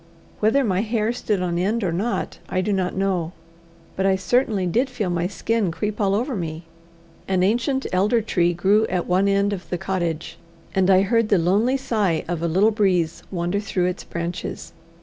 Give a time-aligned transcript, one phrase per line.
[0.39, 3.33] Whether my hair stood on end or not I do not know,
[3.95, 6.63] but I certainly did feel my skin creep all over me.
[7.27, 10.39] An ancient elder tree grew at one end of the cottage,
[10.73, 14.73] and I heard the lonely sigh of a little breeze wander through its branches.